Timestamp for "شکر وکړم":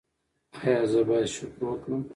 1.35-2.01